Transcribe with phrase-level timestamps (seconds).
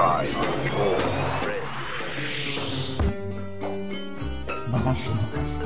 [0.00, 0.32] tried
[0.62, 0.96] before.
[4.72, 5.59] Barrage.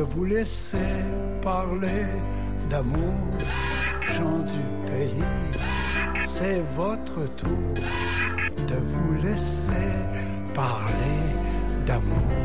[0.00, 0.94] De vous laisser
[1.42, 2.06] parler
[2.70, 3.26] d'amour.
[4.14, 5.28] Gens du pays,
[6.26, 7.74] c'est votre tour
[8.70, 9.88] de vous laisser
[10.54, 11.18] parler
[11.86, 12.39] d'amour.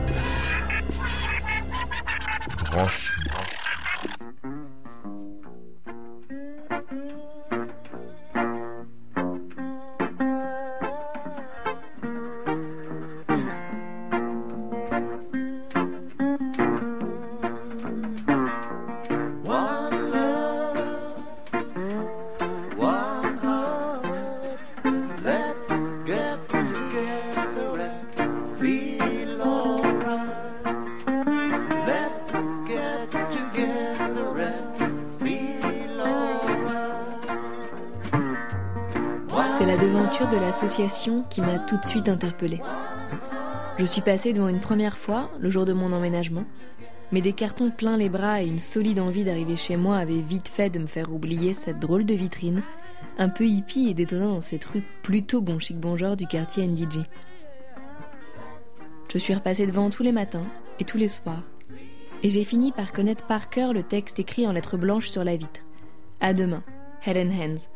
[40.31, 42.61] De l'association qui m'a tout de suite interpellée.
[43.77, 46.45] Je suis passée devant une première fois, le jour de mon emménagement,
[47.11, 50.47] mais des cartons plein les bras et une solide envie d'arriver chez moi avaient vite
[50.47, 52.63] fait de me faire oublier cette drôle de vitrine,
[53.17, 57.01] un peu hippie et détonnant dans cette rue plutôt bon chic bon du quartier NDG.
[59.11, 60.45] Je suis repassée devant tous les matins
[60.79, 61.43] et tous les soirs,
[62.23, 65.35] et j'ai fini par connaître par cœur le texte écrit en lettres blanches sur la
[65.35, 65.61] vitre.
[66.19, 66.63] À demain,
[67.05, 67.69] Head and Hands.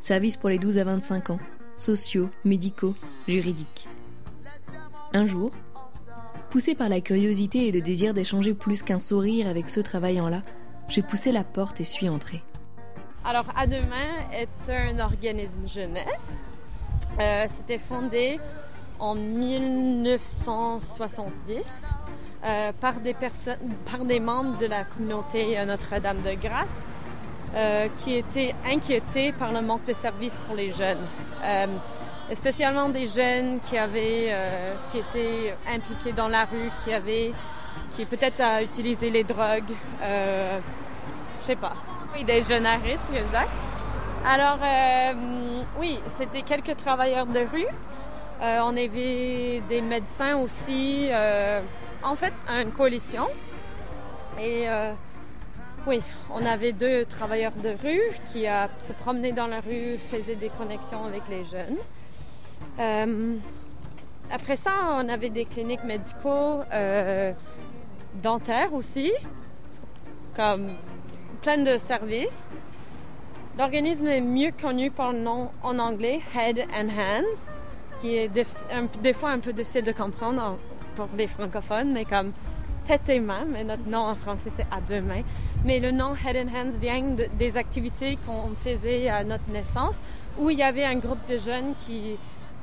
[0.00, 1.38] Service pour les 12 à 25 ans,
[1.76, 2.94] sociaux, médicaux,
[3.28, 3.86] juridiques.
[5.12, 5.50] Un jour,
[6.50, 10.42] poussée par la curiosité et le désir d'échanger plus qu'un sourire avec ceux travaillant là,
[10.88, 12.42] j'ai poussé la porte et suis entrée.
[13.24, 16.44] Alors, À Demain est un organisme jeunesse.
[17.18, 18.38] Euh, C'était fondé
[18.98, 21.84] en 1970
[22.44, 26.82] euh, par, des par des membres de la communauté Notre-Dame de Grâce
[27.56, 31.06] euh, qui étaient inquiétés par le manque de services pour les jeunes.
[31.42, 31.66] Euh,
[32.34, 37.32] spécialement des jeunes qui avaient, euh, qui étaient impliqués dans la rue, qui avaient,
[37.92, 39.72] qui peut-être à utiliser les drogues,
[40.02, 40.58] euh,
[41.40, 41.74] je sais pas.
[42.14, 43.50] Oui, des jeunes à risque, exact.
[44.26, 47.66] Alors, euh, oui, c'était quelques travailleurs de rue.
[48.40, 51.08] On avait des médecins aussi.
[52.02, 53.28] en fait, une coalition.
[54.38, 54.66] Et
[55.86, 56.00] oui,
[56.32, 58.02] on avait deux travailleurs de rue
[58.32, 61.76] qui euh, se promenaient dans la rue, faisaient des connexions avec les jeunes.
[62.80, 63.36] Euh,
[64.32, 67.32] après ça, on avait des cliniques médicaux, euh,
[68.22, 69.12] dentaires aussi,
[70.34, 70.70] comme
[71.42, 72.46] plein de services.
[73.58, 77.50] L'organisme est mieux connu par le nom en anglais Head and Hands,
[78.00, 80.58] qui est dif- un- des fois un peu difficile de comprendre en-
[80.96, 82.32] pour les francophones, mais comme
[82.86, 85.22] tête et main, mais notre nom en français c'est à deux mains.
[85.64, 89.96] Mais le nom Head and Hands vient de- des activités qu'on faisait à notre naissance,
[90.38, 92.16] où il y avait un groupe de jeunes qui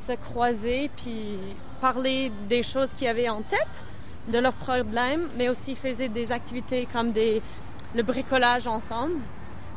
[0.07, 1.37] se croisaient puis
[1.81, 3.85] parlaient des choses qu'ils avaient en tête,
[4.27, 9.15] de leurs problèmes, mais aussi faisaient des activités comme le bricolage ensemble.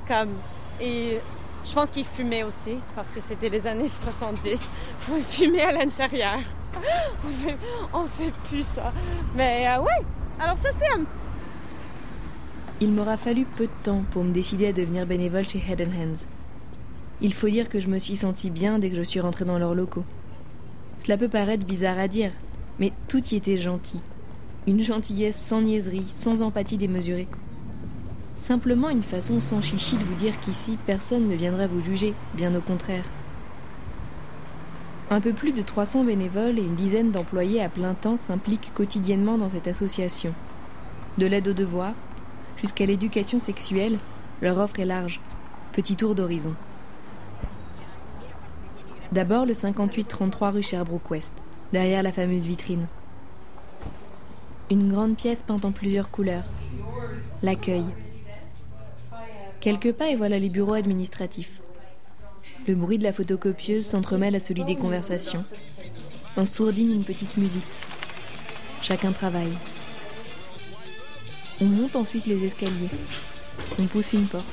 [0.07, 0.35] Comme,
[0.81, 1.19] et
[1.65, 4.51] je pense qu'ils fumaient aussi, parce que c'était les années 70.
[4.53, 4.59] Il
[5.01, 6.39] faut fumer à l'intérieur.
[7.93, 8.93] on, fait, fait plus ça.
[9.35, 10.05] Mais euh, ouais,
[10.39, 11.05] alors ça c'est un
[12.81, 15.93] Il m'aura fallu peu de temps pour me décider à devenir bénévole chez Head and
[15.99, 16.27] Hands.
[17.21, 19.59] Il faut dire que je me suis sentie bien dès que je suis rentrée dans
[19.59, 20.05] leurs locaux.
[20.99, 22.33] Cela peut paraître bizarre à dire,
[22.79, 24.01] mais tout y était gentil.
[24.67, 27.29] Une gentillesse sans niaiserie, sans empathie démesurée.
[28.37, 32.55] Simplement une façon sans chichi de vous dire qu'ici personne ne viendra vous juger, bien
[32.55, 33.05] au contraire.
[35.09, 39.39] Un peu plus de 300 bénévoles et une dizaine d'employés à plein temps s'impliquent quotidiennement
[39.39, 40.33] dans cette association.
[41.17, 41.95] De l'aide aux devoirs,
[42.61, 43.99] jusqu'à l'éducation sexuelle,
[44.43, 45.21] leur offre est large.
[45.73, 46.55] Petit tour d'horizon.
[49.13, 51.33] D'abord le 58-33 rue Sherbrooke-Ouest,
[51.73, 52.89] derrière la fameuse vitrine.
[54.71, 56.43] Une grande pièce peinte en plusieurs couleurs.
[57.45, 57.85] L'accueil.
[59.61, 61.61] Quelques pas et voilà les bureaux administratifs.
[62.67, 65.45] Le bruit de la photocopieuse s'entremêle à celui des conversations.
[66.37, 67.63] En sourdine une petite musique.
[68.83, 69.57] Chacun travaille.
[71.61, 72.91] On monte ensuite les escaliers.
[73.79, 74.45] On pousse une porte.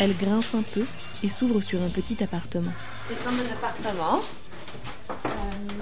[0.00, 0.86] Elle grince un peu
[1.24, 2.72] et s'ouvre sur un petit appartement.
[3.08, 4.20] C'est comme un appartement.
[5.10, 5.72] Euh,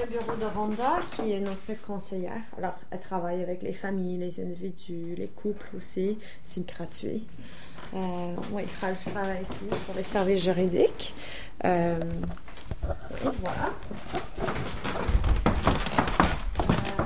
[0.00, 2.42] le bureau de Rhonda, qui est notre conseillère.
[2.56, 6.18] Alors, elle travaille avec les familles, les individus, les couples aussi.
[6.42, 7.26] C'est gratuit.
[7.94, 11.14] Euh, oui, Ralph travaille ici pour les services juridiques.
[11.64, 11.98] Euh,
[13.20, 13.70] voilà.
[16.68, 17.02] Euh,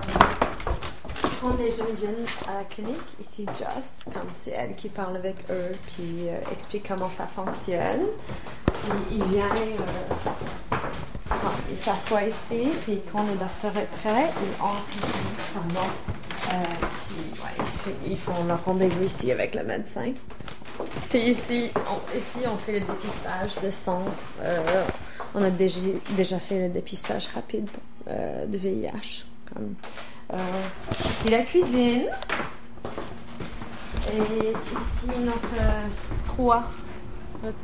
[1.41, 5.37] quand les jeunes viennent à la clinique, ici Just, comme c'est elle qui parle avec
[5.51, 8.07] eux, puis euh, explique comment ça fonctionne.
[8.67, 10.77] Puis il vient, euh,
[11.29, 15.09] quand il s'assoit ici, puis quand le docteur est prêt, il enregistre
[15.55, 15.89] son nom.
[16.53, 20.13] Euh, puis ouais, ils font leur rendez-vous ici avec le médecin.
[21.15, 24.03] Ici, on, ici, on fait le dépistage de sang.
[24.41, 24.85] Euh,
[25.35, 27.69] on a déjà, fait le dépistage rapide
[28.09, 29.25] euh, de VIH.
[30.33, 30.39] Euh,
[30.91, 32.07] ici la cuisine.
[34.13, 35.49] Et ici notre
[36.27, 36.65] 3.
[37.43, 37.59] Notre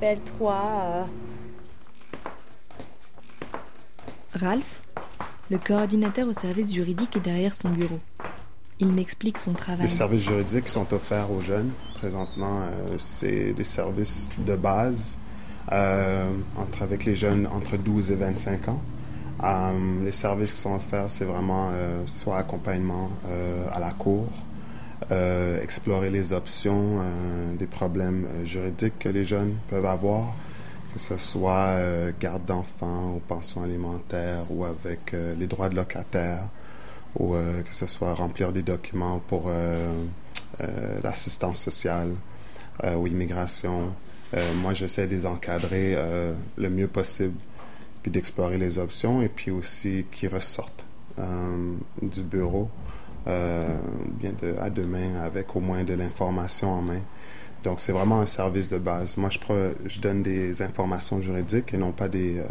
[0.00, 1.06] belle 3.
[4.34, 4.82] Ralph,
[5.50, 7.98] le coordinateur au service juridique, est derrière son bureau.
[8.80, 9.88] Il m'explique son Les travail.
[9.90, 15.18] services juridiques qui sont offerts aux jeunes, présentement, euh, c'est des services de base
[15.70, 18.80] euh, entre, avec les jeunes entre 12 et 25 ans.
[19.44, 21.70] Euh, les services qui sont offerts, c'est vraiment
[22.06, 23.10] soit accompagnement
[23.70, 24.28] à la cour,
[25.62, 27.02] explorer les options
[27.58, 30.34] des problèmes juridiques que les jeunes peuvent avoir,
[30.92, 31.76] que ce soit
[32.18, 36.48] garde d'enfants ou pension alimentaire ou avec les droits de locataire
[37.18, 39.88] ou euh, que ce soit remplir des documents pour euh,
[40.60, 42.10] euh, l'assistance sociale
[42.96, 43.92] ou immigration.
[44.62, 45.98] Moi, j'essaie de les encadrer
[46.56, 47.34] le mieux possible,
[48.02, 50.86] puis d'explorer les options et puis aussi qu'ils ressortent
[52.00, 52.70] du bureau
[53.26, 57.02] bien à demain avec au moins de l'information en main.
[57.64, 59.18] Donc, c'est vraiment un service de base.
[59.18, 59.38] Moi, je,
[59.84, 62.42] je donne des informations juridiques et non pas des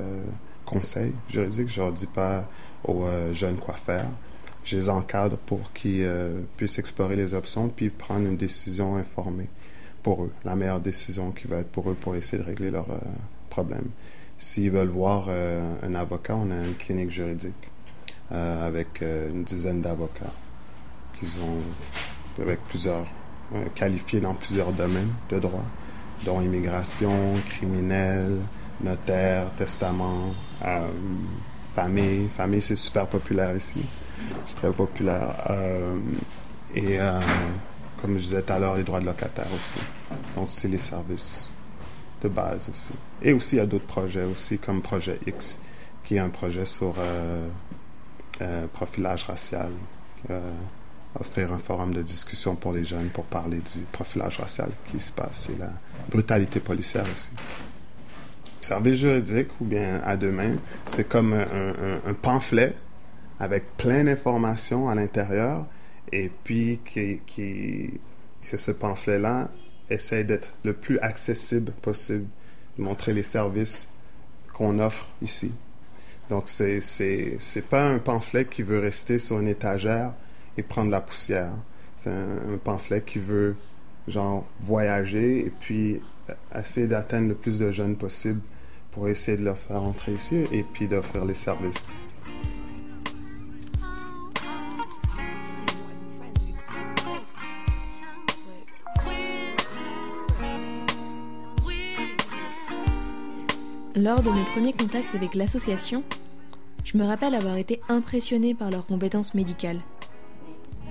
[0.64, 1.70] conseils juridiques.
[1.70, 2.48] Je leur dis pas
[2.84, 4.06] aux jeunes quoi faire.
[4.70, 9.48] Je les encadre pour qu'ils euh, puissent explorer les options puis prendre une décision informée
[10.04, 12.92] pour eux, la meilleure décision qui va être pour eux pour essayer de régler leurs
[12.92, 13.00] euh,
[13.50, 13.90] problèmes.
[14.38, 17.72] S'ils veulent voir euh, un avocat, on a une clinique juridique
[18.32, 20.34] euh, avec une dizaine d'avocats
[21.20, 21.58] qui sont
[22.40, 23.08] avec plusieurs
[23.74, 25.66] qualifiés dans plusieurs domaines de droit,
[26.26, 28.38] dont immigration, criminel,
[28.82, 30.36] notaire, testament,
[31.74, 32.28] famille.
[32.30, 33.84] Famille, c'est super populaire ici.
[34.46, 35.34] C'est très populaire.
[35.50, 35.98] Euh,
[36.76, 37.20] et euh,
[38.02, 39.80] comme je disais tout à l'heure, les droits de locataire aussi.
[40.36, 41.50] Donc, c'est les services
[42.22, 42.92] de base aussi.
[43.22, 45.60] Et aussi, il y a d'autres projets aussi, comme Projet X,
[46.04, 47.48] qui est un projet sur euh,
[48.42, 49.70] euh, profilage racial.
[51.20, 55.12] offrir un forum de discussion pour les jeunes pour parler du profilage racial qui se
[55.12, 55.72] passe et la
[56.10, 57.32] brutalité policière aussi.
[58.62, 60.56] Service juridique ou bien à deux mains,
[60.88, 62.76] c'est comme un- un pamphlet
[63.40, 65.66] avec plein d'informations à l'intérieur
[66.12, 69.50] et puis que ce pamphlet-là
[69.90, 72.28] essaie d'être le plus accessible possible,
[72.78, 73.90] de montrer les services
[74.54, 75.52] qu'on offre ici.
[76.30, 80.14] Donc, c'est, c'est, c'est pas un pamphlet qui veut rester sur une étagère
[80.58, 81.54] et prendre la poussière.
[81.98, 83.56] C'est un, un pamphlet qui veut,
[84.08, 86.02] genre, voyager et puis
[86.56, 88.42] essayer d'atteindre le plus de jeunes possible
[88.92, 91.88] pour essayer de leur faire entrer ici et puis d'offrir les services.
[104.00, 106.06] Lors de mes premiers contacts avec l'association,
[106.86, 109.82] je me rappelle avoir été impressionnée par leurs compétences médicales.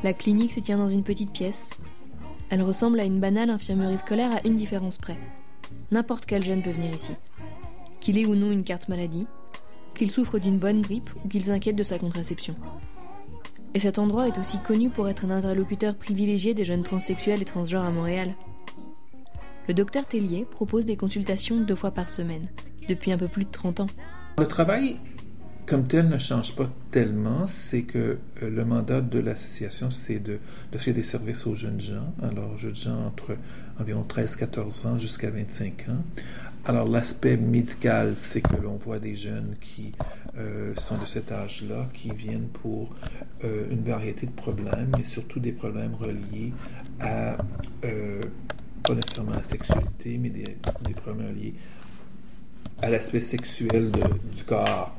[0.02, 1.70] La clinique se tient dans une petite pièce.
[2.50, 5.16] Elle ressemble à une banale infirmerie scolaire à une différence près.
[5.90, 7.12] N'importe quel jeune peut venir ici.
[7.98, 9.26] Qu'il ait ou non une carte maladie,
[9.94, 12.56] qu'il souffre d'une bonne grippe ou qu'il s'inquiète de sa contraception.
[13.72, 17.46] Et cet endroit est aussi connu pour être un interlocuteur privilégié des jeunes transsexuels et
[17.46, 18.34] transgenres à Montréal.
[19.66, 22.48] Le docteur Tellier propose des consultations deux fois par semaine,
[22.88, 23.86] depuis un peu plus de 30 ans.
[24.38, 24.98] Le travail
[25.68, 30.38] comme tel ne change pas tellement, c'est que euh, le mandat de l'association, c'est de
[30.72, 33.36] d'offrir des services aux jeunes gens, alors jeunes gens entre
[33.78, 36.02] environ 13-14 ans jusqu'à 25 ans.
[36.64, 39.92] Alors l'aspect médical, c'est que l'on voit des jeunes qui
[40.38, 42.94] euh, sont de cet âge-là, qui viennent pour
[43.44, 46.54] euh, une variété de problèmes, mais surtout des problèmes reliés
[47.00, 47.36] à,
[48.82, 51.54] pas nécessairement à la sexualité, mais des, des problèmes liés
[52.82, 53.90] à l'aspect sexuel
[54.36, 54.94] du corps,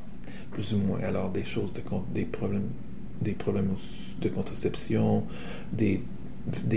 [0.52, 1.00] plus ou moins.
[1.00, 1.82] Alors, des choses, de,
[2.14, 2.68] des problèmes,
[3.20, 3.74] des problèmes
[4.20, 5.24] de contraception,
[5.72, 6.02] des,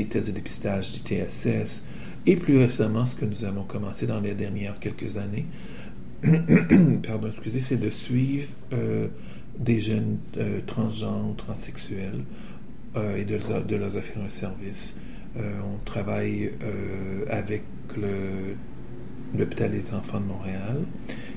[0.09, 1.83] tests de dépistage du TSS,
[2.25, 5.45] et plus récemment, ce que nous avons commencé dans les dernières quelques années,
[7.05, 9.07] pardon, excusez, c'est de suivre euh,
[9.59, 12.23] des jeunes euh, transgenres ou transsexuels
[12.95, 14.95] euh, et de, de leur offrir un service.
[15.35, 16.51] Euh, on travaille
[17.29, 17.63] avec
[17.97, 18.55] le-
[19.37, 20.77] l'hôpital des enfants de Montréal,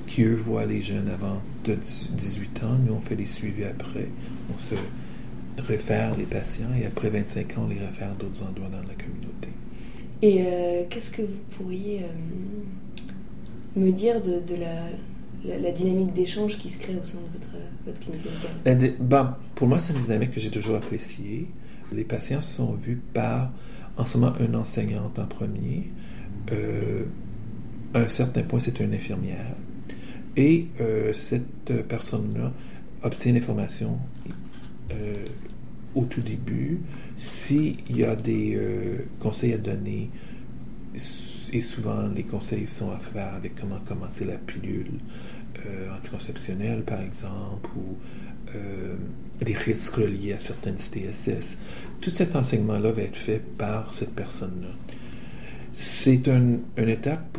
[0.06, 2.78] qui eux voient les jeunes avant de 10 18 ans.
[2.86, 4.08] Nous, on fait les suivis après.
[4.54, 4.74] On se
[5.62, 8.94] réfère les patients et après 25 ans, on les réfère à d'autres endroits dans la
[8.94, 9.48] communauté.
[10.22, 14.88] Et euh, qu'est-ce que vous pourriez euh, me dire de, de la,
[15.44, 18.78] la- la dynamique d'échange qui se crée au sein de votre, votre clinique médicale?
[18.78, 21.48] Dé- ben, pour moi, c'est une dynamique que j'ai toujours appréciée.
[21.92, 23.52] Les patients sont vus par,
[23.96, 25.90] en ce moment, une enseignante en premier.
[26.52, 27.04] Euh,
[27.96, 29.54] à un certain point, c'est une infirmière.
[30.36, 32.52] Et euh, cette personne-là
[33.02, 33.98] obtient l'information
[34.90, 35.24] euh,
[35.94, 36.80] au tout début.
[37.16, 40.10] S'il y a des euh, conseils à donner,
[41.52, 44.92] et souvent les conseils sont à faire avec comment commencer la pilule
[45.96, 47.96] anticonceptionnelle, par exemple, ou
[49.44, 51.58] des risques liés à certaines TSS.
[52.00, 54.68] Tout cet enseignement-là va être fait par cette personne-là.
[55.78, 57.38] C'est un- une étape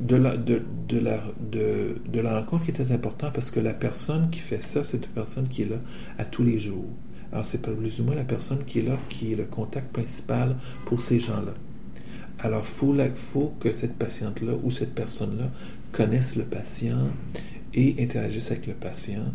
[0.00, 5.04] de, la, rencontre qui est très important parce que la personne qui fait ça, c'est
[5.04, 5.76] une personne qui est là
[6.18, 6.88] à tous les jours.
[7.30, 10.56] Alors, c'est plus ou moins la personne qui est là qui est le contact principal
[10.86, 11.54] pour ces gens-là.
[12.38, 15.50] Alors, il faut, que cette patiente-là ou cette personne-là
[15.92, 17.08] connaisse le patient
[17.74, 19.26] et interagisse avec le patient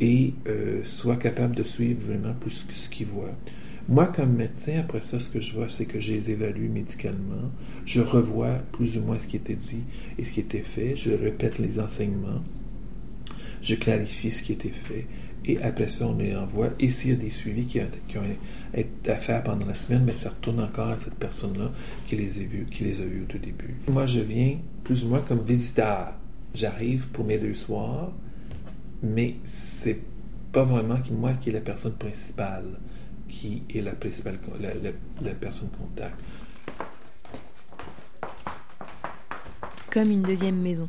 [0.00, 3.34] et euh, soit capable de suivre vraiment plus ce qu'il voit.
[3.90, 7.50] Moi, comme médecin, après ça, ce que je vois, c'est que je les médicalement.
[7.84, 9.82] Je revois plus ou moins ce qui était dit
[10.16, 10.94] et ce qui était fait.
[10.94, 12.40] Je répète les enseignements.
[13.62, 15.06] Je clarifie ce qui était fait.
[15.44, 16.68] Et après ça, on les envoie.
[16.78, 18.22] Et s'il y a des suivis qui, ont-
[18.74, 21.72] été à faire pendant la semaine, mais ça retourne encore à cette personne-là
[22.06, 23.74] qui les a vus, qui les a vus au tout début.
[23.88, 26.12] Moi, je viens plus ou moins comme visiteur.
[26.54, 28.12] J'arrive pour mes deux soirs,
[29.02, 29.98] mais c'est
[30.52, 32.78] pas vraiment moi qui est la personne principale,
[33.30, 36.20] qui est la personne contact.
[39.90, 40.88] Comme une deuxième maison.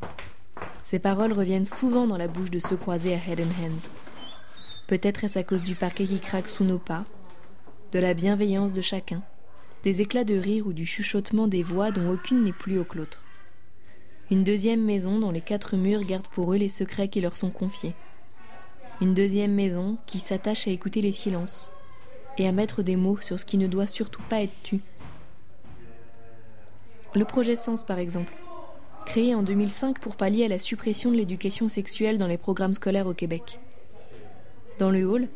[0.83, 3.89] Ces paroles reviennent souvent dans la bouche de ceux croisés à Head and Hands.
[4.87, 7.05] Peut-être est-ce à cause du parquet qui craque sous nos pas,
[7.93, 9.21] de la bienveillance de chacun,
[9.83, 13.21] des éclats de rire ou du chuchotement des voix dont aucune n'est plus que l'autre.
[14.29, 17.51] Une deuxième maison dont les quatre murs gardent pour eux les secrets qui leur sont
[17.51, 17.95] confiés.
[18.99, 21.71] Une deuxième maison qui s'attache à écouter les silences
[22.37, 24.81] et à mettre des mots sur ce qui ne doit surtout pas être tu.
[27.13, 28.31] Le projet Sens, par exemple,
[29.05, 33.07] créé en 2005 pour pallier à la suppression de l'éducation sexuelle dans les programmes scolaires
[33.07, 33.59] au Québec.
[34.79, 35.27] Dans le hall,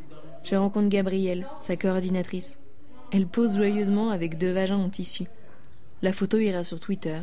[0.44, 2.60] je rencontre Gabrielle, sa coordinatrice.
[3.12, 5.26] Elle pose joyeusement avec deux vagins en tissu.
[6.02, 7.20] La photo ira sur Twitter.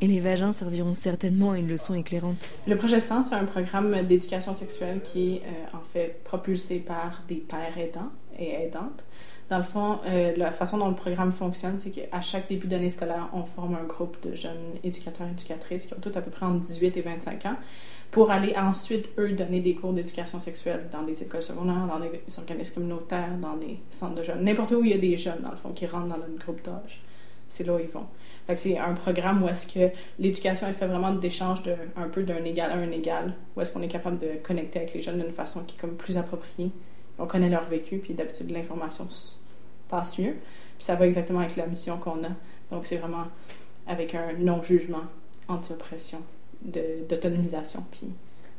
[0.00, 2.48] Et les vagins serviront certainement à une leçon éclairante.
[2.66, 7.22] Le projet Sens, c'est un programme d'éducation sexuelle qui est euh, en fait propulsé par
[7.28, 9.04] des pères aidants et aidantes.
[9.50, 12.88] Dans le fond, euh, la façon dont le programme fonctionne, c'est qu'à chaque début d'année
[12.88, 16.30] scolaire, on forme un groupe de jeunes éducateurs et éducatrices qui ont tous à peu
[16.30, 17.56] près entre 18 et 25 ans
[18.12, 22.10] pour aller ensuite, eux, donner des cours d'éducation sexuelle dans des écoles secondaires, dans des
[22.38, 24.44] organismes communautaires, dans des centres de jeunes.
[24.44, 26.62] N'importe où il y a des jeunes, dans le fond, qui rentrent dans notre groupe
[26.62, 27.02] d'âge.
[27.48, 28.06] C'est là où ils vont.
[28.46, 31.60] Fait c'est un programme où est-ce que l'éducation est fait vraiment d'échange
[31.96, 34.94] un peu d'un égal à un égal, où est-ce qu'on est capable de connecter avec
[34.94, 36.70] les jeunes d'une façon qui est comme plus appropriée.
[37.18, 39.06] On connaît leur vécu, puis d'habitude l'information
[39.88, 40.34] passe mieux.
[40.76, 42.30] Puis ça va exactement avec la mission qu'on a.
[42.70, 43.24] Donc c'est vraiment
[43.86, 45.04] avec un non-jugement,
[45.48, 46.18] anti-oppression,
[46.62, 48.08] d'autonomisation, puis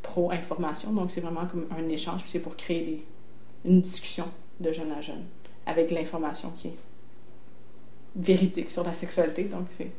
[0.01, 0.91] pro-information.
[0.91, 3.05] Donc c'est vraiment comme un échange, puis c'est pour créer
[3.65, 4.25] une discussion
[4.59, 5.23] de jeune à jeune
[5.65, 6.77] avec l'information qui est
[8.15, 9.45] véridique sur la sexualité.
[9.45, 9.91] Donc, c'est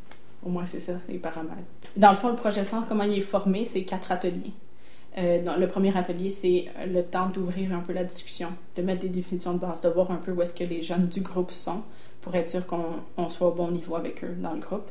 [0.44, 1.56] au moins c'est ça, les paramètres.
[1.96, 4.52] Dans le fond, le projet Sens, comment il est formé, c'est quatre ateliers.
[5.16, 9.08] Euh, le premier atelier, c'est le temps d'ouvrir un peu la discussion, de mettre des
[9.08, 11.82] définitions de base, de voir un peu où est-ce que les jeunes du groupe sont
[12.20, 14.88] pour être sûr qu'on on soit au bon niveau avec eux dans le groupe.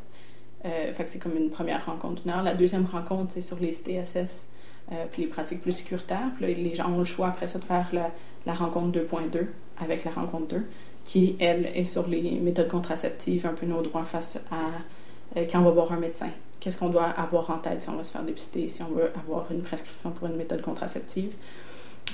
[0.65, 2.44] Euh, c'est comme une première rencontre d'une heure.
[2.44, 4.50] La deuxième rencontre, c'est sur les TSS
[4.92, 6.30] euh, puis les pratiques plus sécuritaires.
[6.39, 8.12] Les gens ont le choix après ça de faire la,
[8.46, 9.48] la rencontre 2.2
[9.82, 10.65] avec la rencontre 2
[11.06, 15.60] qui, elle, est sur les méthodes contraceptives, un peu nos droits face à euh, quand
[15.60, 16.30] on va voir un médecin.
[16.63, 19.12] Qu'est-ce qu'on doit avoir en tête si on va se faire dépister, si on veut
[19.20, 21.34] avoir une prescription pour une méthode contraceptive.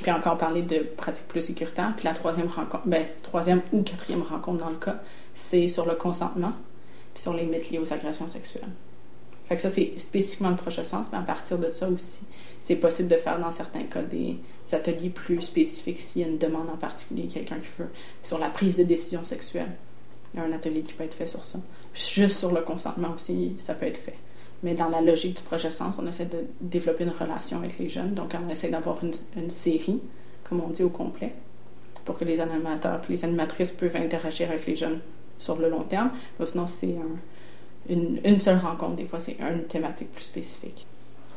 [0.02, 1.94] Puis encore parler de pratiques plus sécuritaires.
[1.96, 5.02] Puis la troisième rencontre, ben, troisième ou quatrième rencontre dans le cas,
[5.36, 6.54] c'est sur le consentement,
[7.14, 8.70] puis sur les mythes liés aux agressions sexuelles.
[9.48, 12.22] Fait que ça, c'est spécifiquement le prochain sens, mais à partir de ça aussi,
[12.60, 14.40] c'est possible de faire dans certains cas des
[14.72, 17.90] ateliers plus spécifiques s'il y a une demande en particulier, quelqu'un qui veut,
[18.24, 19.70] sur la prise de décision sexuelle.
[20.34, 21.60] Il y a un atelier qui peut être fait sur ça.
[21.94, 24.16] Juste sur le consentement aussi, ça peut être fait.
[24.64, 27.90] Mais dans la logique du projet Sens, on essaie de développer une relation avec les
[27.90, 28.14] jeunes.
[28.14, 30.02] Donc, on essaie d'avoir une, une série,
[30.48, 31.32] comme on dit, au complet,
[32.06, 35.00] pour que les animateurs et les animatrices peuvent interagir avec les jeunes
[35.38, 36.12] sur le long terme.
[36.40, 37.18] Mais sinon, c'est un-
[37.94, 38.98] une, une seule rencontre.
[38.98, 40.86] Des fois, c'est une thématique plus spécifique.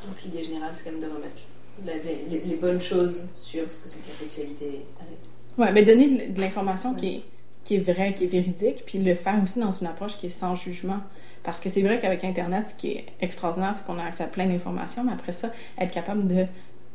[0.07, 1.43] Donc l'idée générale, c'est quand même de remettre
[1.87, 4.81] la- les, bonnes choses sur ce que c'est que la sexualité.
[5.00, 5.17] avec.
[5.59, 7.23] Ouais, mais donner de, de l'information qui, est,
[7.64, 10.31] qui est vraie, qui est véridique, puis le faire aussi dans une approche qui est
[10.31, 10.99] sans jugement.
[11.42, 14.28] Parce que c'est vrai qu'avec Internet, ce qui est extraordinaire, c'est qu'on a accès à
[14.28, 16.46] plein d'informations, mais après ça, être capable de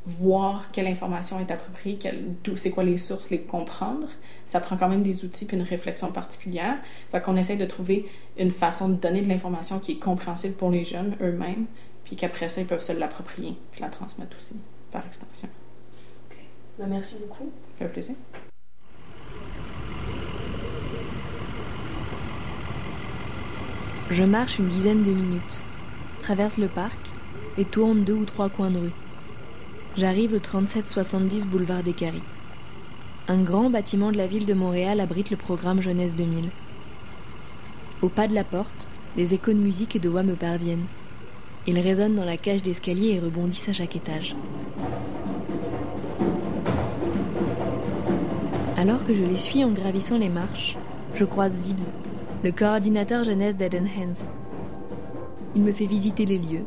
[0.06, 2.00] voir quelle information est appropriée,
[2.56, 4.08] c'est quoi les sources, les comprendre,
[4.46, 6.78] ça prend quand même des outils puis une réflexion particulière.
[7.12, 8.06] Fait qu'on essaie de trouver
[8.38, 11.66] une façon de donner de l'information qui est compréhensible pour les jeunes eux-mêmes,
[12.06, 14.56] puis qu'après ça, ils peuvent se l'approprier, puis la transmettre aussi,
[14.94, 15.50] par extension.
[16.80, 17.52] Bah, merci beaucoup.
[17.78, 18.16] Ça fait plaisir.
[24.10, 25.62] Je marche une dizaine de minutes,
[26.22, 26.98] traverse le parc
[27.58, 28.94] et tourne deux ou trois coins de rue.
[29.98, 32.22] J'arrive au 3770 boulevard des Carrés.
[33.28, 36.50] Un grand bâtiment de la ville de Montréal abrite le programme Jeunesse 2000.
[38.02, 38.88] Au pas de la porte,
[39.18, 40.86] des échos de musique et de voix me parviennent.
[41.66, 44.38] Ils résonnent dans la cage d'escalier et rebondissent à chaque étage.
[48.78, 50.78] Alors que je les suis en gravissant les marches,
[51.16, 51.92] je croise Zibs,
[52.48, 54.24] le coordinateur jeunesse d'Eden Hands.
[55.54, 56.64] Il me fait visiter les lieux.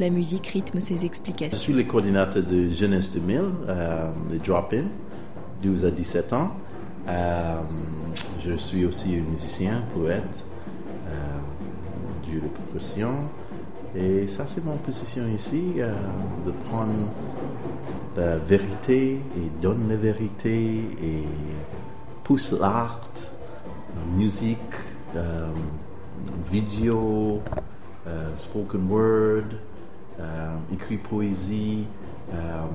[0.00, 1.56] La musique rythme ses Je explications.
[1.56, 4.86] suis le coordinateur de Jeunesse 2000, euh, les Drop-In,
[5.62, 6.50] 12 à 17 ans.
[7.06, 7.60] Euh,
[8.44, 10.44] je suis aussi un musicien, poète,
[11.06, 11.12] euh,
[12.24, 13.28] de percussion.
[13.94, 15.94] Et ça, c'est mon position ici, euh,
[16.44, 17.12] de prendre
[18.16, 21.22] la vérité et donne la vérité et
[22.24, 23.02] pousse l'art,
[23.94, 24.58] la musique,
[26.50, 27.40] vidéo,
[28.06, 29.44] euh, spoken word,
[30.20, 31.84] euh, écrit poésie,
[32.32, 32.66] euh,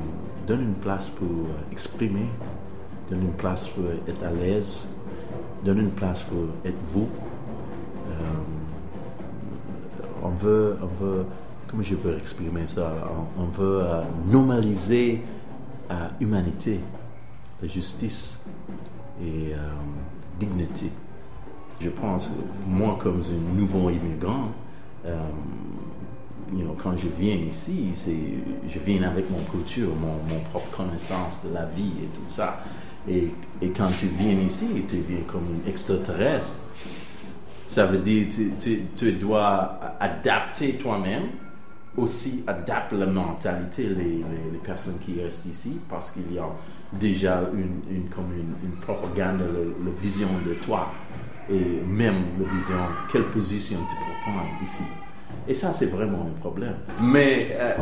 [0.45, 2.27] donne une place pour euh, exprimer,
[3.09, 4.87] donne une place pour être à l'aise,
[5.63, 7.07] donne une place pour être vous.
[8.09, 8.13] Euh,
[10.23, 11.25] on veut, on veut,
[11.67, 12.93] comment je peux exprimer ça?
[13.37, 15.21] On, veut euh, normaliser
[15.89, 16.79] la humanité,
[17.61, 18.43] la justice
[19.21, 19.57] et euh,
[20.39, 20.91] dignité.
[21.83, 22.29] Je pense,
[22.67, 24.51] moi comme un nouveau immigrant,
[25.05, 25.15] euh,
[26.53, 27.89] you know, quand je viens ici,
[28.69, 32.63] je viens avec mon culture, mon, propre connaissance de la vie et tout ça.
[33.09, 33.29] Et,
[33.61, 36.59] et quand tu viens ici, tu viens comme un extraterrestre.
[37.67, 38.27] Ça veut dire
[38.59, 41.29] tu, tu, dois adapter toi-même,
[41.97, 46.49] aussi adapter la mentalité, les, les, personnes qui restent ici, parce qu'il y a
[46.91, 49.39] déjà une, une, comme une, une propagande,
[49.83, 50.91] la vision de toi,
[51.49, 52.75] et même la vision,
[53.11, 54.83] quelle position tu peux prendre ici.
[55.47, 56.75] Et ça, c'est vraiment un problème.
[57.01, 57.75] Mais euh,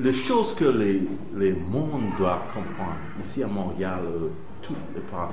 [0.00, 1.02] les choses que les,
[1.36, 4.28] les mondes doivent comprendre, ici à Montréal, euh,
[5.10, 5.30] par-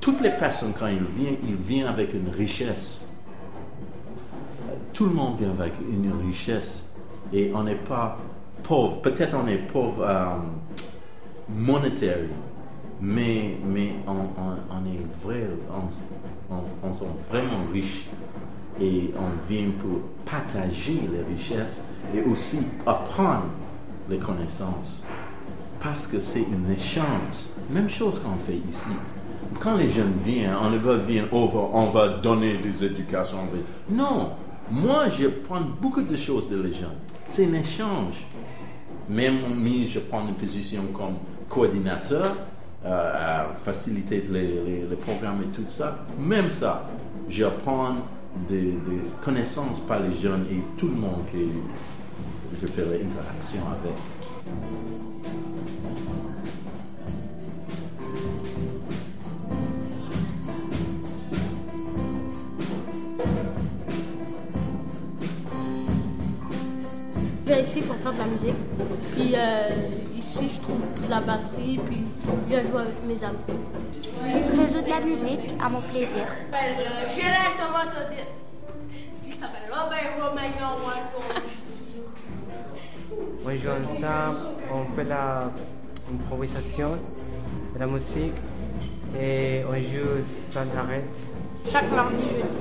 [0.00, 3.10] toutes les personnes, quand ils viennent, ils viennent avec une richesse.
[4.92, 6.92] Tout le monde vient avec une richesse.
[7.32, 8.18] Et on n'est pas
[8.62, 9.00] pauvre.
[9.02, 10.24] Peut-être on est pauvre euh,
[11.48, 12.18] monétaire,
[13.00, 15.46] mais, mais on, on- est vrai,
[16.50, 16.54] on,
[16.86, 18.06] on, est vraiment riche
[18.80, 21.84] et on vient pour partager les richesses
[22.14, 23.46] et aussi apprendre
[24.08, 25.06] les connaissances.
[25.78, 27.46] Parce que c'est un échange.
[27.70, 28.90] Même chose qu'on fait ici.
[29.60, 33.38] Quand les jeunes viennent, on ne va venir, on va, on va donner des éducations.
[33.88, 34.30] Non,
[34.70, 36.98] moi je prends beaucoup de choses de les jeunes.
[37.26, 38.26] C'est un échange.
[39.08, 39.36] Même
[39.88, 41.14] je prends une position comme
[41.48, 42.36] coordinateur,
[42.84, 45.98] euh, faciliter les programmes et tout ça.
[46.18, 46.86] Même ça,
[47.28, 47.96] j'apprends
[48.48, 51.38] des, des connaissances par les jeunes et tout le monde que
[52.60, 53.94] je fais l'interaction avec.
[67.46, 68.54] Je viens ici pour faire de la musique.
[69.16, 69.68] Puis euh,
[70.30, 72.04] ici, je trouve de la batterie, puis
[72.48, 73.36] je joue avec mes amis.
[74.50, 76.24] Je joue de la musique à mon plaisir.
[77.14, 77.98] Gérald Tomato
[79.26, 80.72] Il s'appelle Robert Romagnon
[83.44, 84.38] On joue ensemble,
[84.72, 85.50] on fait la
[86.12, 86.90] improvisation,
[87.74, 88.34] de la musique
[89.20, 91.04] et on joue sans arrêt.
[91.70, 92.56] Chaque mardi, jeudi.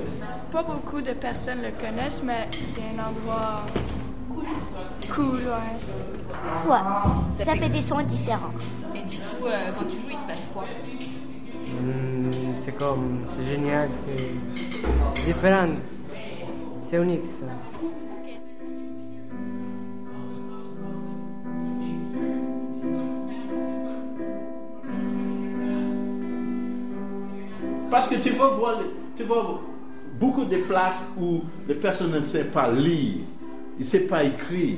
[0.51, 3.65] Pas beaucoup de personnes le connaissent, mais il y a un endroit
[5.13, 6.18] cool, ouais.
[6.68, 6.78] Ouais,
[7.34, 7.70] ça, fait...
[7.70, 8.54] des sons différents.
[8.96, 13.44] Et du coup, euh, quand tu joues, il se passe quoi hmm, C'est comme, c'est
[13.44, 15.70] génial, c'est différent,
[16.84, 17.46] c'est unique ça.
[27.89, 28.80] Parce que tu vas voir,
[29.18, 29.62] tu vois
[30.20, 33.24] beaucoup de places où les personnes ne savent pas lire,
[33.78, 34.78] ils ne savent pas écrire.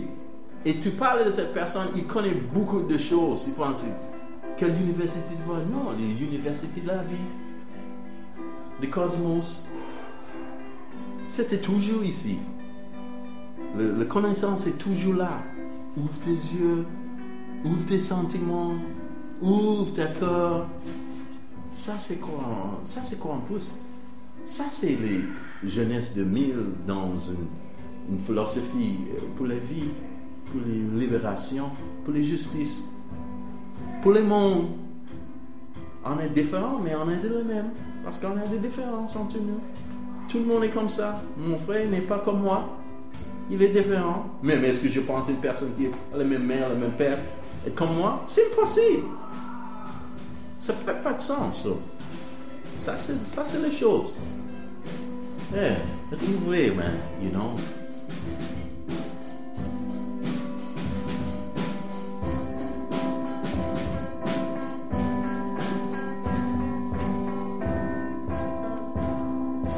[0.66, 3.46] Et tu parles de cette personne, il connaît beaucoup de choses.
[3.48, 3.84] Il pense,
[4.58, 7.16] quelle université tu vois Non, les universités de la vie,
[8.80, 9.68] le cosmos.
[11.28, 12.38] C'était toujours ici.
[13.76, 15.40] Le, la connaissance est toujours là.
[15.98, 16.86] Ouvre tes yeux,
[17.66, 18.74] ouvre tes sentiments,
[19.42, 20.68] ouvre ta cœur.
[21.72, 22.82] Ça, c'est quoi?
[22.84, 23.78] Ça, c'est quoi en plus?
[24.46, 25.22] Ça, c'est les
[25.64, 28.98] jeunesse de mille dans une, une philosophie
[29.38, 29.90] pour la vie,
[30.52, 31.70] pour les libérations,
[32.04, 32.90] pour les justices,
[34.02, 34.68] pour le monde.
[36.04, 37.70] On est différents, mais on est de le même.
[38.04, 39.60] Parce qu'on a des différences entre nous.
[40.28, 41.22] Tout le monde est comme ça.
[41.38, 42.78] Mon frère n'est pas comme moi.
[43.50, 44.26] Il est différent.
[44.42, 47.18] Même est-ce que je pense une personne qui a la même mère, le même père,
[47.66, 48.24] est comme moi?
[48.26, 49.04] C'est impossible.
[50.60, 51.68] Ça ne fait pas de sens.
[52.78, 54.20] Ça, c'est, ça, c'est les choses.
[55.54, 55.76] Yeah,
[56.10, 57.56] retrouver, man, you know.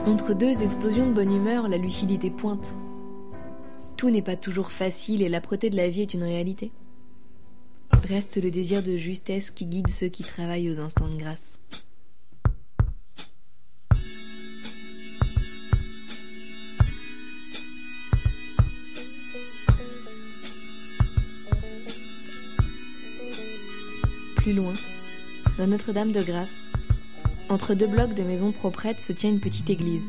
[0.06, 2.74] Entre deux explosions de bonne humeur, la lucidité pointe.
[3.96, 6.72] Tout n'est pas toujours facile et l'âpreté de la vie est une réalité.
[8.10, 11.58] Reste le désir de justesse qui guide ceux qui travaillent aux instants de grâce.
[24.36, 24.74] Plus loin,
[25.58, 26.68] dans Notre-Dame de Grâce,
[27.49, 30.06] entre deux blocs de maisons proprettes se tient une petite église.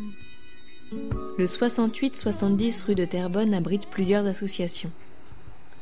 [1.38, 4.90] Le 68-70 rue de Terrebonne abrite plusieurs associations.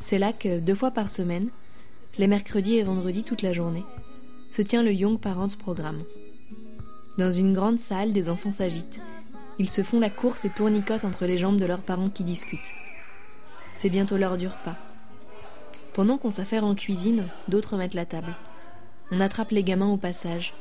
[0.00, 1.48] C'est là que, deux fois par semaine,
[2.18, 3.84] les mercredis et vendredis toute la journée,
[4.50, 6.02] se tient le Young Parents Programme.
[7.18, 9.00] Dans une grande salle, des enfants s'agitent.
[9.58, 12.58] Ils se font la course et tournicotent entre les jambes de leurs parents qui discutent.
[13.76, 14.76] C'est bientôt l'heure du repas.
[15.92, 18.34] Pendant qu'on s'affaire en cuisine, d'autres mettent la table.
[19.10, 20.54] On attrape les gamins au passage.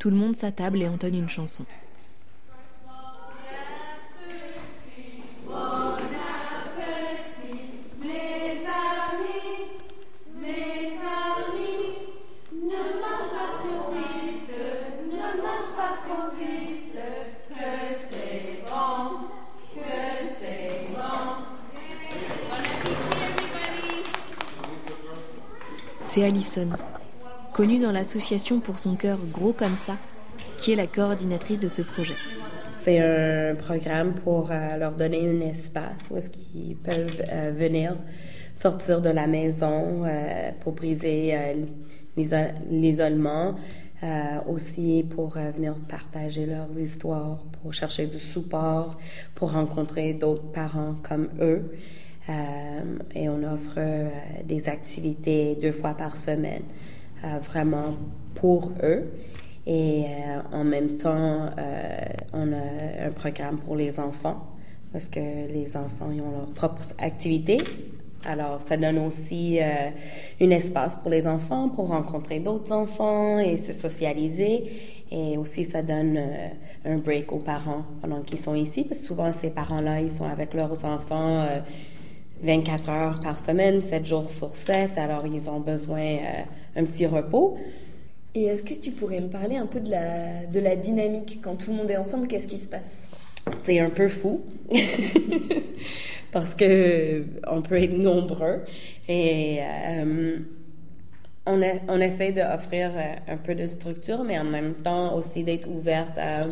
[0.00, 1.66] Tout le monde s'attable et entonne une chanson.
[26.06, 26.70] C'est Alison,
[27.60, 29.98] connue dans l'association pour son cœur gros comme ça,
[30.62, 32.14] qui est la coordinatrice de ce projet.
[32.78, 37.96] C'est un programme pour euh, leur donner un espace où est-ce qu'ils peuvent euh, venir
[38.54, 41.34] sortir de la maison euh, pour briser
[42.16, 43.56] l'isolement,
[44.48, 48.96] aussi pour venir partager leurs histoires, pour chercher du support,
[49.34, 51.70] pour rencontrer d'autres parents comme eux.
[53.14, 53.78] Et on offre
[54.44, 56.62] des activités deux fois par semaine,
[57.42, 57.94] vraiment
[58.34, 59.10] pour eux.
[59.66, 60.04] Et
[60.52, 61.50] en même temps,
[62.32, 64.46] on a un programme pour les enfants,
[64.92, 67.58] parce que les enfants ils ont leur propre activité.
[68.24, 73.72] Alors, ça donne aussi un espace pour les enfants, pour rencontrer d'autres enfants et se
[73.72, 74.70] socialiser.
[75.10, 76.18] Et aussi, ça donne
[76.84, 80.26] un break aux parents pendant qu'ils sont ici, parce que souvent, ces parents-là, ils sont
[80.26, 81.46] avec leurs enfants
[82.42, 86.42] 24 heures par semaine, 7 jours sur 7, alors ils ont besoin euh,
[86.76, 87.58] un petit repos.
[88.34, 91.56] Et est-ce que tu pourrais me parler un peu de la, de la dynamique quand
[91.56, 93.08] tout le monde est ensemble Qu'est-ce qui se passe?
[93.64, 94.42] C'est un peu fou.
[96.32, 98.60] Parce que on peut être nombreux.
[99.08, 100.38] Et euh,
[101.46, 105.68] on, on essaie d'offrir euh, un peu de structure, mais en même temps aussi d'être
[105.68, 106.46] ouverte à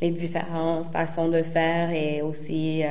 [0.00, 2.82] les différentes façons de faire et aussi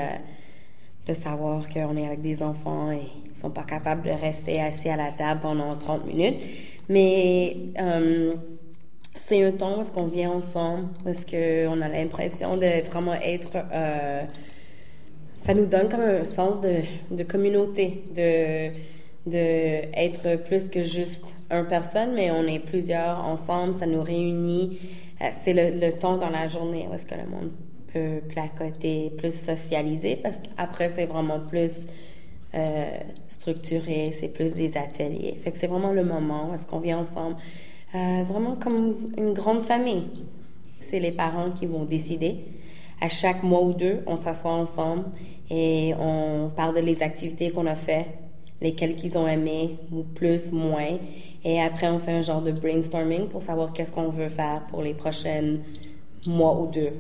[1.08, 4.96] de savoir qu'on est avec des enfants et sont pas capables de rester assis à
[4.96, 6.38] la table pendant 30 minutes.
[6.90, 8.34] Mais euh,
[9.18, 13.58] c'est un temps où on vient ensemble, parce qu'on a l'impression de vraiment être...
[13.74, 14.24] Euh,
[15.44, 18.72] ça nous donne comme un sens de, communauté, de,
[19.30, 24.80] de être plus que juste une personne, mais on est plusieurs ensemble, ça nous réunit.
[25.20, 27.52] Euh, c'est le, le temps dans la journée où est-ce que le monde
[27.94, 31.88] peu placoté, plus socialisé, parce qu'après, c'est vraiment plus
[32.54, 32.88] euh,
[33.28, 35.38] structuré, c'est plus des ateliers.
[35.44, 37.38] Fait que c'est vraiment le moment est-ce qu'on vient ensemble,
[37.96, 40.04] euh, vraiment comme une grande famille.
[40.80, 42.40] C'est les parents qui vont décider.
[43.00, 45.06] À chaque mois ou deux, on s'assoit ensemble
[45.50, 48.06] et on parle de activités qu'on a fait,
[48.62, 50.98] lesquelles qu'ils ont aimé, ou plus, moins.
[51.44, 54.82] Et après, on fait un genre de brainstorming pour savoir qu'est-ce qu'on veut faire pour
[54.82, 55.62] les prochaines
[56.28, 56.92] mois ou deux.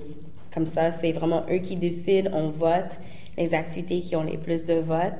[0.53, 2.99] Comme ça, c'est vraiment eux qui décident, on vote
[3.37, 5.13] les activités qui ont les plus de votes.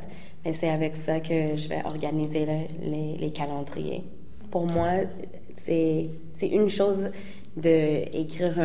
[0.46, 2.48] Et c'est avec ça que je vais organiser
[2.82, 4.04] les, les, calendriers.
[4.50, 4.90] Pour moi,
[5.64, 6.10] c'est
[6.42, 7.12] une chose
[7.56, 8.60] d'écrire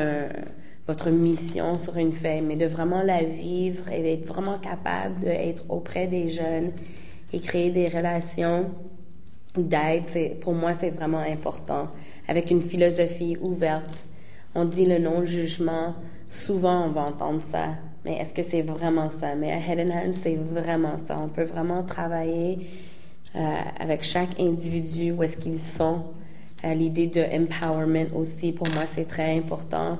[0.87, 5.65] votre mission sur une feuille, mais de vraiment la vivre et d'être vraiment capable d'être
[5.69, 6.73] auprès des jeunes
[7.33, 8.71] et créer des relations
[9.57, 10.39] d'aide.
[10.41, 11.89] Pour moi, c'est vraiment important.
[12.29, 14.07] Avec une philosophie ouverte,
[14.55, 15.95] on dit le non-jugement.
[16.29, 17.71] Souvent, on va entendre ça
[18.07, 19.35] mais est-ce que c'est vraiment ça?
[19.35, 21.19] Mais à Head and Hand, c'est vraiment ça.
[21.21, 22.69] On peut vraiment travailler
[23.35, 23.41] euh,
[23.81, 26.05] avec chaque individu, où est-ce qu'ils sont.
[26.65, 29.99] Euh, l'idée de empowerment aussi, pour moi, c'est très important.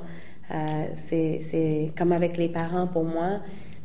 [0.55, 3.39] Euh, c'est comme avec les parents, pour moi,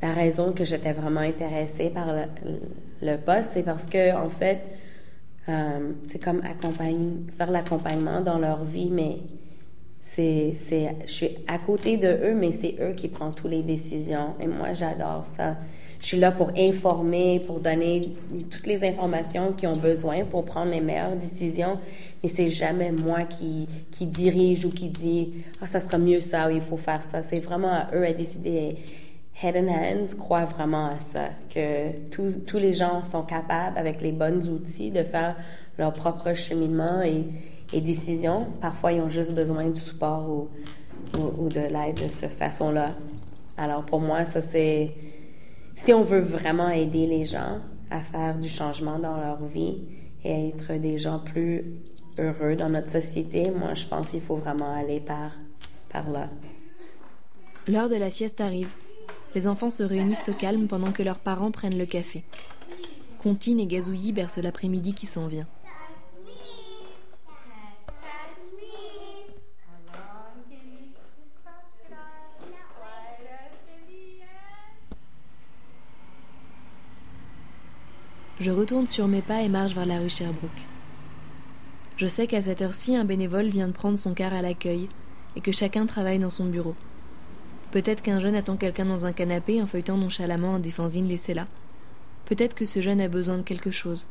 [0.03, 2.25] la raison que j'étais vraiment intéressée par le,
[3.01, 4.61] le poste, c'est parce que, en fait,
[6.07, 9.17] c'est comme accompagner, faire l'accompagnement dans leur vie, mais
[10.13, 13.61] c'est, c'est, je suis à côté de eux, mais c'est eux qui prennent toutes les
[13.61, 14.35] décisions.
[14.41, 15.55] Et moi, j'adore ça.
[16.01, 18.01] Je suis là pour informer, pour donner
[18.49, 21.79] toutes les informations qu'ils ont besoin pour prendre les meilleures décisions.
[22.21, 26.49] Mais c'est jamais moi qui, qui dirige ou qui dit, ah, ça sera mieux ça
[26.49, 27.23] ou il faut faire ça.
[27.23, 28.75] C'est vraiment à eux à décider.
[29.41, 34.01] Head and Hands croient vraiment à ça, que tous, tous les gens sont capables, avec
[34.01, 35.35] les bons outils, de faire
[35.79, 37.01] leur propre cheminement
[37.73, 38.47] et décisions.
[38.61, 40.49] Parfois, ils ont juste besoin du support ou,
[41.17, 42.91] ou, de l'aide de cette façon-là.
[43.57, 44.95] Alors, pour moi, ça, c'est.
[45.75, 49.79] Si on veut vraiment aider les gens à faire du changement dans leur vie
[50.23, 51.65] et être des gens plus
[52.19, 55.31] heureux dans notre société, moi, je pense qu'il faut vraiment aller par,
[55.89, 56.29] par là.
[57.67, 58.69] L'heure de la sieste arrive.
[59.33, 62.23] Les enfants se réunissent au calme pendant que leurs parents prennent le café.
[63.21, 65.47] Contine et Gazouillis bercent l'après-midi qui s'en vient.
[78.41, 80.49] Je retourne sur mes pas et marche vers la rue Sherbrooke.
[81.97, 84.89] Je sais qu'à cette heure-ci, un bénévole vient de prendre son quart à l'accueil
[85.35, 86.73] et que chacun travaille dans son bureau.
[87.69, 91.35] Peut-être qu'un jeune attend quelqu'un dans un canapé en feuilletant nonchalamment un des fanzines laissé
[91.35, 91.45] là.
[92.25, 94.07] Peut-être que ce jeune a besoin de quelque chose.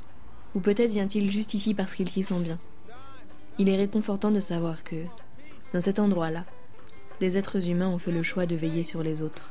[0.55, 2.59] Ou peut-être vient-il juste ici parce qu'il s'y sent bien.
[3.59, 5.07] Il est réconfortant de savoir que,
[5.75, 6.45] dans cet endroit-là,
[7.19, 9.51] des êtres humains ont fait le choix de veiller sur les autres.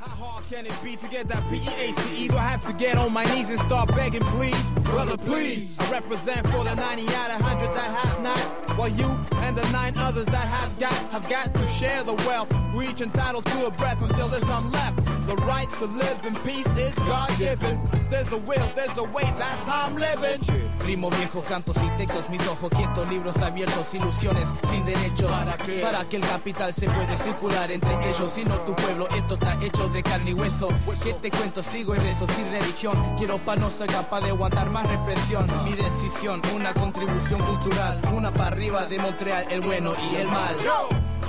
[0.00, 2.28] How hard can it be to get that P-E-A-C-E?
[2.28, 4.70] Do I have to get on my knees and start begging, please?
[4.80, 5.78] Brother, please.
[5.78, 8.40] I represent for the 90 out of 100 that have not.
[8.78, 9.14] While you
[9.50, 12.48] and the nine others that have got, have got to share the wealth.
[12.72, 15.04] We each entitled to a breath until there's none left.
[15.26, 17.80] The right to live in peace is God-given.
[18.10, 20.40] There's a will, there's a way, that's how I'm living.
[20.80, 25.30] Primo viejo, cantos y textos, mis ojos quietos, libros abiertos, ilusiones sin derechos.
[25.30, 25.80] ¿Para qué?
[25.80, 29.06] Para que el capital se puede circular entre ellos y no tu pueblo.
[29.14, 30.68] Esto está hecho de carne y hueso.
[31.04, 32.96] Que te cuento, sigo en eso, sin religión.
[33.16, 35.46] Quiero pa' no ser capaz de aguantar más represión.
[35.64, 38.00] Mi decisión, una contribución cultural.
[38.12, 40.56] Una para arriba de Montreal, social, el bueno y el mal.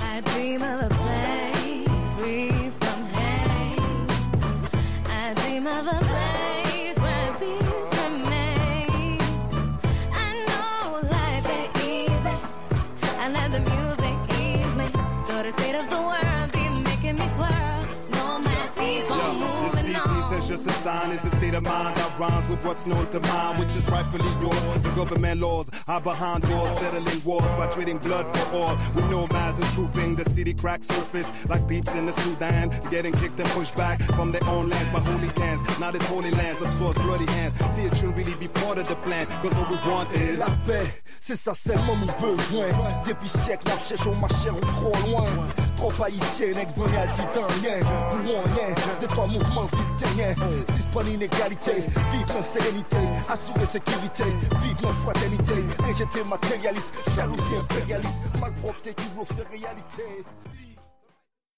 [0.00, 3.80] I dream of a place free from hate.
[5.10, 9.22] I dream of a place where peace remains.
[10.12, 12.36] I know life ain't easy.
[13.18, 14.86] I let the music ease me.
[15.26, 17.82] Though the state of the world be making me swirl.
[18.12, 20.34] No mask, keep on moving on.
[20.34, 23.20] It's just a sign, it's a state of mind that rhymes with what's known to
[23.20, 24.82] mine, which is rightfully yours.
[24.82, 28.76] The government laws are behind doors, settling wars by trading blood for all.
[28.94, 33.38] With nomads and trooping the city crack surface like peeps in the Sudan, getting kicked
[33.38, 35.62] and pushed back from their own lands by holy hands.
[35.80, 37.58] Now this holy lands absorbs bloody hands.
[37.74, 40.46] See it should really be part of the plan, cause all we want is la
[40.66, 41.02] paix.
[41.20, 42.66] C'est ça seulement mon besoin.
[43.06, 45.24] Depuis siècles, la cherche au marché trop loin.
[45.76, 47.02] Trop haïtien, nègre à
[47.60, 47.78] rien.
[48.10, 50.34] Pour rien, des trois mouvements victoriens.
[50.74, 51.72] Suspendre l'inégalité,
[52.12, 52.96] vivre dans sérénité,
[53.28, 54.24] assurer sécurité,
[54.62, 55.64] vivre dans fraternité.
[55.80, 60.24] Injecter matérialiste, jalousie impérialiste, malpropreté qui vous fait réalité.